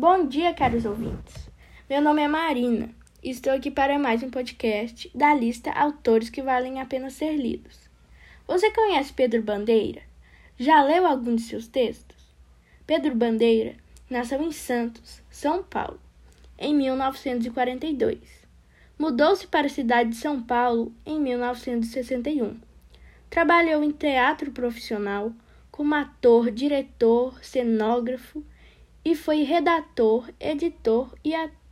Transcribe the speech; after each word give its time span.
Bom 0.00 0.26
dia, 0.26 0.54
caros 0.54 0.86
ouvintes. 0.86 1.50
Meu 1.86 2.00
nome 2.00 2.22
é 2.22 2.26
Marina 2.26 2.88
e 3.22 3.28
estou 3.28 3.52
aqui 3.52 3.70
para 3.70 3.98
mais 3.98 4.22
um 4.22 4.30
podcast 4.30 5.10
da 5.14 5.34
lista 5.34 5.70
Autores 5.72 6.30
que 6.30 6.40
Valem 6.40 6.80
a 6.80 6.86
Pena 6.86 7.10
Ser 7.10 7.36
Lidos. 7.36 7.78
Você 8.46 8.70
conhece 8.70 9.12
Pedro 9.12 9.42
Bandeira? 9.42 10.00
Já 10.58 10.82
leu 10.82 11.06
algum 11.06 11.36
de 11.36 11.42
seus 11.42 11.68
textos? 11.68 12.16
Pedro 12.86 13.14
Bandeira 13.14 13.74
nasceu 14.08 14.40
em 14.40 14.50
Santos, 14.52 15.22
São 15.28 15.62
Paulo, 15.62 16.00
em 16.58 16.74
1942. 16.74 18.20
Mudou-se 18.98 19.46
para 19.48 19.66
a 19.66 19.68
cidade 19.68 20.08
de 20.08 20.16
São 20.16 20.42
Paulo 20.42 20.94
em 21.04 21.20
1961. 21.20 22.58
Trabalhou 23.28 23.84
em 23.84 23.90
teatro 23.90 24.50
profissional 24.50 25.30
como 25.70 25.94
ator, 25.94 26.50
diretor, 26.50 27.44
cenógrafo 27.44 28.42
e 29.04 29.14
foi 29.14 29.42
redator, 29.42 30.30
editor 30.38 31.14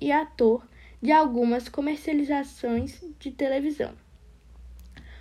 e 0.00 0.12
ator 0.12 0.66
de 1.02 1.12
algumas 1.12 1.68
comercializações 1.68 3.02
de 3.18 3.30
televisão. 3.30 3.92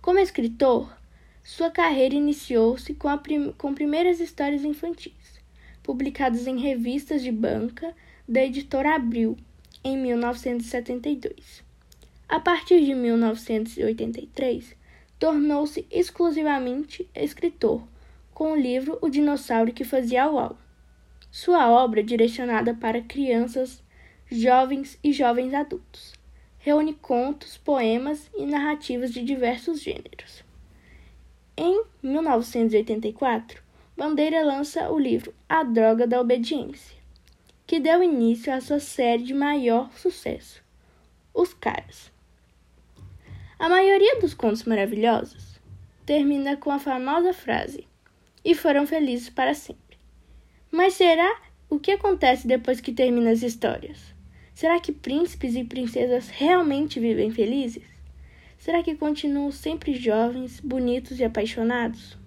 Como 0.00 0.18
escritor, 0.18 0.96
sua 1.42 1.70
carreira 1.70 2.14
iniciou-se 2.14 2.94
com, 2.94 3.16
prim 3.18 3.52
com 3.52 3.74
primeiras 3.74 4.20
histórias 4.20 4.64
infantis, 4.64 5.40
publicadas 5.82 6.46
em 6.46 6.58
revistas 6.58 7.22
de 7.22 7.32
banca 7.32 7.94
da 8.28 8.44
editora 8.44 8.94
Abril, 8.94 9.36
em 9.82 9.96
1972. 9.96 11.64
A 12.28 12.38
partir 12.38 12.84
de 12.84 12.94
1983, 12.94 14.76
tornou-se 15.18 15.86
exclusivamente 15.90 17.08
escritor, 17.14 17.82
com 18.34 18.52
o 18.52 18.56
livro 18.56 18.98
O 19.00 19.08
Dinossauro 19.08 19.72
que 19.72 19.84
Fazia 19.84 20.30
Uau. 20.30 20.56
Sua 21.30 21.70
obra, 21.70 22.02
direcionada 22.02 22.74
para 22.74 23.02
crianças, 23.02 23.82
jovens 24.30 24.98
e 25.02 25.12
jovens 25.12 25.54
adultos, 25.54 26.12
reúne 26.58 26.94
contos, 26.94 27.56
poemas 27.56 28.30
e 28.36 28.44
narrativas 28.46 29.12
de 29.12 29.22
diversos 29.22 29.80
gêneros. 29.80 30.44
Em 31.56 31.84
1984, 32.02 33.62
Bandeira 33.96 34.44
lança 34.44 34.90
o 34.90 34.98
livro 34.98 35.34
A 35.48 35.64
Droga 35.64 36.06
da 36.06 36.20
Obediência, 36.20 36.96
que 37.66 37.80
deu 37.80 38.02
início 38.02 38.52
à 38.52 38.60
sua 38.60 38.78
série 38.78 39.24
de 39.24 39.34
maior 39.34 39.90
sucesso, 39.92 40.62
Os 41.34 41.52
Caras. 41.52 42.12
A 43.58 43.68
maioria 43.68 44.20
dos 44.20 44.34
contos 44.34 44.62
maravilhosos 44.62 45.58
termina 46.06 46.56
com 46.56 46.70
a 46.70 46.78
famosa 46.78 47.32
frase: 47.32 47.88
E 48.44 48.54
foram 48.54 48.86
felizes 48.86 49.28
para 49.28 49.52
sempre. 49.52 49.87
Mas 50.70 50.94
será 50.94 51.40
o 51.70 51.78
que 51.78 51.92
acontece 51.92 52.46
depois 52.46 52.80
que 52.80 52.92
termina 52.92 53.30
as 53.30 53.42
histórias? 53.42 54.14
Será 54.54 54.78
que 54.80 54.92
príncipes 54.92 55.54
e 55.54 55.64
princesas 55.64 56.28
realmente 56.28 57.00
vivem 57.00 57.30
felizes? 57.30 57.84
Será 58.58 58.82
que 58.82 58.94
continuam 58.94 59.50
sempre 59.50 59.94
jovens, 59.94 60.60
bonitos 60.60 61.20
e 61.20 61.24
apaixonados? 61.24 62.18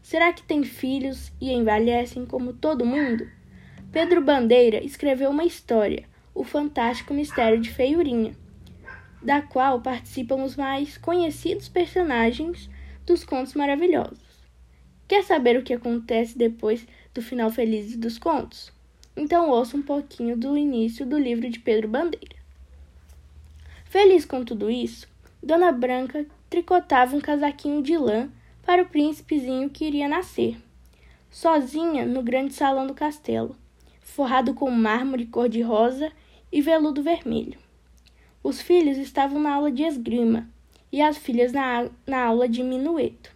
Será 0.00 0.32
que 0.32 0.42
têm 0.42 0.62
filhos 0.62 1.32
e 1.40 1.52
envelhecem 1.52 2.24
como 2.24 2.52
todo 2.52 2.86
mundo? 2.86 3.28
Pedro 3.92 4.22
Bandeira 4.22 4.82
escreveu 4.84 5.30
uma 5.30 5.44
história, 5.44 6.04
O 6.34 6.44
Fantástico 6.44 7.12
Mistério 7.12 7.60
de 7.60 7.70
Feiurinha, 7.70 8.34
da 9.20 9.42
qual 9.42 9.80
participam 9.80 10.44
os 10.44 10.54
mais 10.54 10.96
conhecidos 10.96 11.68
personagens 11.68 12.70
dos 13.04 13.24
contos 13.24 13.54
maravilhosos. 13.54 14.24
Quer 15.08 15.24
saber 15.24 15.58
o 15.58 15.62
que 15.62 15.74
acontece 15.74 16.38
depois 16.38 16.86
do 17.16 17.22
final 17.22 17.50
feliz 17.50 17.96
dos 17.96 18.18
contos? 18.18 18.70
Então 19.16 19.48
ouça 19.48 19.74
um 19.74 19.82
pouquinho 19.82 20.36
do 20.36 20.56
início 20.56 21.06
do 21.06 21.18
livro 21.18 21.48
de 21.48 21.58
Pedro 21.58 21.88
Bandeira. 21.88 22.36
Feliz 23.86 24.26
com 24.26 24.44
tudo 24.44 24.70
isso, 24.70 25.08
Dona 25.42 25.72
Branca 25.72 26.26
tricotava 26.50 27.16
um 27.16 27.20
casaquinho 27.20 27.82
de 27.82 27.96
lã 27.96 28.28
para 28.62 28.82
o 28.82 28.86
príncipezinho 28.86 29.70
que 29.70 29.86
iria 29.86 30.06
nascer, 30.06 30.58
sozinha 31.30 32.04
no 32.04 32.22
grande 32.22 32.52
salão 32.52 32.86
do 32.86 32.92
castelo, 32.92 33.56
forrado 34.02 34.52
com 34.52 34.70
mármore 34.70 35.24
cor-de-rosa 35.24 36.12
e 36.52 36.60
veludo 36.60 37.02
vermelho. 37.02 37.58
Os 38.42 38.60
filhos 38.60 38.98
estavam 38.98 39.40
na 39.40 39.54
aula 39.54 39.72
de 39.72 39.84
esgrima 39.84 40.46
e 40.92 41.00
as 41.00 41.16
filhas 41.16 41.50
na, 41.50 41.88
na 42.06 42.24
aula 42.26 42.46
de 42.46 42.62
minueto. 42.62 43.35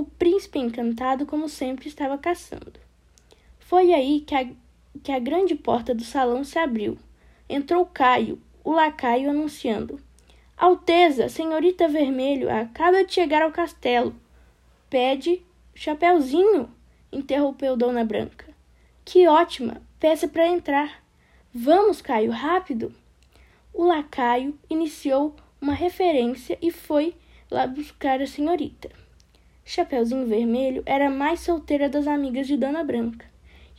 O 0.00 0.04
príncipe 0.06 0.58
encantado, 0.58 1.26
como 1.26 1.46
sempre, 1.46 1.86
estava 1.86 2.16
caçando. 2.16 2.80
Foi 3.58 3.92
aí 3.92 4.22
que 4.22 4.34
a, 4.34 4.48
que 5.02 5.12
a 5.12 5.18
grande 5.18 5.54
porta 5.54 5.94
do 5.94 6.02
salão 6.02 6.42
se 6.42 6.58
abriu. 6.58 6.96
Entrou 7.46 7.84
Caio, 7.84 8.40
o 8.64 8.72
lacaio, 8.72 9.28
anunciando: 9.28 10.00
Alteza, 10.56 11.28
senhorita 11.28 11.86
Vermelho, 11.86 12.50
acaba 12.50 13.04
de 13.04 13.12
chegar 13.12 13.42
ao 13.42 13.52
castelo. 13.52 14.16
Pede 14.88 15.44
Chapeuzinho, 15.74 16.70
interrompeu 17.12 17.76
Dona 17.76 18.02
Branca. 18.02 18.46
Que 19.04 19.28
ótima! 19.28 19.82
Peça 19.98 20.26
para 20.26 20.48
entrar. 20.48 21.04
Vamos, 21.52 22.00
Caio, 22.00 22.30
rápido! 22.30 22.94
O 23.70 23.84
lacaio 23.84 24.58
iniciou 24.70 25.36
uma 25.60 25.74
referência 25.74 26.56
e 26.62 26.70
foi 26.70 27.14
lá 27.50 27.66
buscar 27.66 28.22
a 28.22 28.26
senhorita. 28.26 28.88
Chapeuzinho 29.64 30.26
Vermelho 30.26 30.82
era 30.84 31.06
a 31.06 31.10
mais 31.10 31.40
solteira 31.40 31.88
das 31.88 32.06
amigas 32.06 32.46
de 32.46 32.56
Dona 32.56 32.82
Branca 32.82 33.26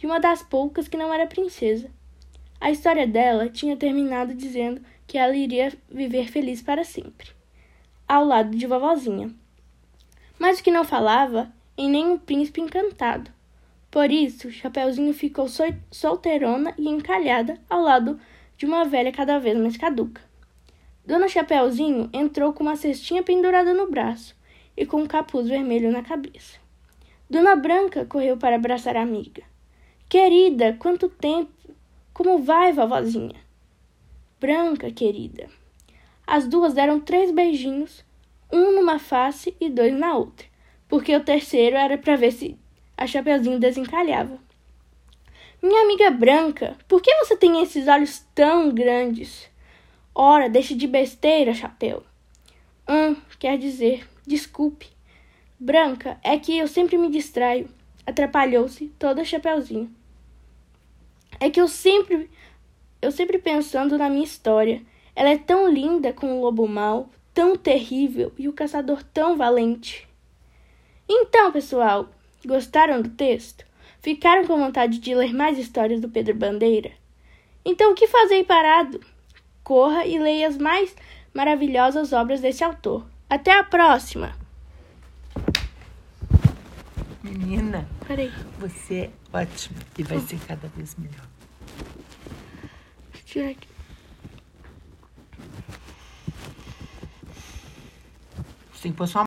e 0.02 0.06
uma 0.06 0.20
das 0.20 0.42
poucas 0.42 0.88
que 0.88 0.98
não 0.98 1.14
era 1.14 1.28
princesa. 1.28 1.90
A 2.60 2.72
história 2.72 3.08
dela 3.08 3.50
tinha 3.50 3.76
terminado 3.76 4.34
dizendo 4.34 4.82
que 5.08 5.18
ela 5.18 5.36
iria 5.36 5.74
viver 5.90 6.30
feliz 6.30 6.62
para 6.62 6.84
sempre, 6.84 7.32
ao 8.08 8.24
lado 8.24 8.56
de 8.56 8.68
vovozinha. 8.68 9.34
Mas 10.40 10.60
o 10.60 10.64
que 10.64 10.72
não 10.72 10.84
falava 10.84 11.52
em 11.78 11.90
nenhum 11.90 12.18
príncipe 12.18 12.62
encantado. 12.62 13.32
Por 13.90 14.10
isso, 14.12 14.52
Chapeuzinho 14.52 15.14
ficou 15.14 15.48
solteirona 15.92 16.74
e 16.78 16.88
encalhada 16.88 17.60
ao 17.70 17.82
lado 17.82 18.20
de 18.56 18.66
uma 18.66 18.86
velha 18.86 19.12
cada 19.12 19.40
vez 19.40 19.58
mais 19.58 19.76
caduca. 19.76 20.22
Dona 21.06 21.28
Chapeuzinho 21.28 22.10
entrou 22.14 22.54
com 22.54 22.64
uma 22.64 22.76
cestinha 22.76 23.24
pendurada 23.24 23.74
no 23.74 23.90
braço 23.90 24.40
e 24.76 24.86
com 24.86 25.02
um 25.02 25.08
capuz 25.08 25.48
vermelho 25.48 25.92
na 25.92 26.02
cabeça. 26.02 26.60
Dona 27.30 27.56
Branca 27.56 28.06
correu 28.06 28.38
para 28.38 28.56
abraçar 28.56 28.98
a 28.98 29.02
amiga. 29.02 29.44
Querida, 30.10 30.76
quanto 30.78 31.08
tempo! 31.10 31.52
Como 32.14 32.40
vai, 32.40 32.74
vovozinha? 32.74 33.40
Branca, 34.40 34.92
querida. 34.92 35.50
As 36.28 36.48
duas 36.48 36.74
deram 36.74 37.00
três 37.00 37.32
beijinhos, 37.32 38.04
um 38.52 38.74
numa 38.74 39.00
face 39.00 39.56
e 39.60 39.70
dois 39.70 39.94
na 39.94 40.16
outra, 40.16 40.46
porque 40.88 41.16
o 41.16 41.24
terceiro 41.24 41.78
era 41.78 41.98
para 41.98 42.16
ver 42.16 42.32
se 42.32 42.58
a 42.98 43.08
Chapeuzinho 43.08 43.60
desencalhava. 43.60 44.38
Minha 45.62 45.84
amiga 45.84 46.10
Branca, 46.10 46.76
por 46.88 47.02
que 47.02 47.14
você 47.16 47.38
tem 47.38 47.62
esses 47.62 47.88
olhos 47.88 48.26
tão 48.34 48.74
grandes? 48.74 49.50
Ora, 50.14 50.50
deixe 50.50 50.76
de 50.76 50.88
besteira, 50.88 51.54
chapéu. 51.54 52.04
Hum, 52.90 53.16
quer 53.40 53.58
dizer, 53.58 54.08
Desculpe. 54.26 54.88
Branca, 55.60 56.20
é 56.24 56.38
que 56.38 56.58
eu 56.58 56.68
sempre 56.68 56.98
me 56.98 57.10
distraio. 57.10 57.70
Atrapalhou-se 58.06 58.88
toda 58.98 59.26
Chapeuzinho. 59.26 59.94
É 61.40 61.50
que 61.50 61.62
eu 61.62 61.68
sempre. 61.68 62.30
Eu 63.02 63.12
sempre 63.12 63.40
pensando 63.40 63.98
na 63.98 64.10
minha 64.10 64.24
história. 64.24 64.82
Ela 65.16 65.32
é 65.32 65.38
tão 65.38 65.68
linda 65.68 66.14
com 66.14 66.34
o 66.34 66.42
lobo 66.42 66.68
mau, 66.68 67.10
tão 67.34 67.56
terrível 67.56 68.32
e 68.38 68.48
o 68.48 68.54
caçador 68.54 69.04
tão 69.04 69.36
valente. 69.36 70.08
Então, 71.10 71.52
pessoal, 71.52 72.10
gostaram 72.46 73.02
do 73.02 73.10
texto? 73.10 73.66
Ficaram 74.00 74.48
com 74.48 74.58
vontade 74.58 75.00
de 75.00 75.14
ler 75.14 75.34
mais 75.34 75.58
histórias 75.58 76.00
do 76.00 76.10
Pedro 76.10 76.36
Bandeira? 76.36 76.92
Então, 77.66 77.92
o 77.92 77.96
que 77.96 78.08
fazer 78.08 78.44
parado? 78.46 79.00
Corra 79.64 80.06
e 80.06 80.18
leia 80.18 80.48
as 80.48 80.58
mais 80.58 80.96
maravilhosas 81.34 82.14
obras 82.14 82.42
desse 82.42 82.64
autor. 82.64 83.11
Até 83.32 83.58
a 83.58 83.64
próxima! 83.64 84.34
Menina, 87.24 87.88
Peraí. 88.06 88.30
você 88.60 88.94
é 88.94 89.12
ótima 89.32 89.80
e 89.98 90.04
vai 90.04 90.20
ser 90.20 90.38
cada 90.42 90.68
vez 90.68 90.98
melhor. 90.98 91.26
Tira 93.24 93.52
aqui. 93.52 93.70
Você 98.74 98.82
tem 98.84 98.92
que 98.92 98.98
pôr 98.98 99.08
sua 99.08 99.20